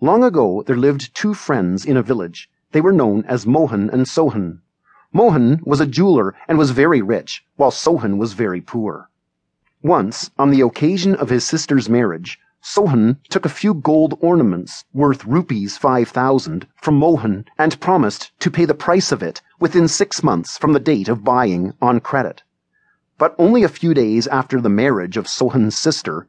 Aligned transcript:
Long 0.00 0.24
ago 0.24 0.62
there 0.66 0.76
lived 0.76 1.14
two 1.14 1.34
friends 1.34 1.84
in 1.84 1.96
a 1.96 2.02
village. 2.02 2.50
They 2.72 2.80
were 2.80 2.92
known 2.92 3.24
as 3.26 3.46
Mohan 3.46 3.90
and 3.90 4.08
Sohan. 4.08 4.60
Mohan 5.12 5.60
was 5.62 5.80
a 5.80 5.86
jeweler 5.86 6.34
and 6.48 6.58
was 6.58 6.72
very 6.72 7.00
rich, 7.00 7.44
while 7.56 7.70
Sohan 7.70 8.18
was 8.18 8.32
very 8.32 8.60
poor. 8.60 9.08
Once, 9.82 10.30
on 10.36 10.50
the 10.50 10.62
occasion 10.62 11.14
of 11.14 11.30
his 11.30 11.44
sister's 11.44 11.88
marriage, 11.88 12.40
Sohan 12.60 13.18
took 13.28 13.44
a 13.44 13.50
few 13.50 13.74
gold 13.74 14.18
ornaments, 14.20 14.84
worth 14.92 15.24
rupees 15.24 15.76
five 15.76 16.08
thousand, 16.08 16.66
from 16.82 16.98
Mohan 16.98 17.44
and 17.58 17.78
promised 17.78 18.32
to 18.40 18.50
pay 18.50 18.64
the 18.64 18.74
price 18.74 19.12
of 19.12 19.22
it 19.22 19.42
within 19.60 19.86
six 19.86 20.22
months 20.22 20.58
from 20.58 20.72
the 20.72 20.80
date 20.80 21.08
of 21.08 21.22
buying 21.22 21.74
on 21.80 22.00
credit. 22.00 22.42
But 23.18 23.36
only 23.38 23.62
a 23.62 23.68
few 23.68 23.94
days 23.94 24.26
after 24.26 24.60
the 24.60 24.68
marriage 24.68 25.16
of 25.16 25.28
Sohan's 25.28 25.76
sister, 25.76 26.26